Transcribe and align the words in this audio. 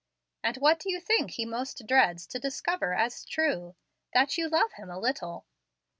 and 0.41 0.57
what 0.57 0.79
do 0.79 0.91
you 0.91 0.99
think 0.99 1.29
he 1.29 1.45
most 1.45 1.85
dreads 1.85 2.25
to 2.25 2.39
discover 2.39 2.95
as 2.95 3.23
true? 3.23 3.75
that 4.15 4.35
you 4.35 4.49
love 4.49 4.71
him 4.71 4.89
a 4.89 4.97
little." 4.97 5.45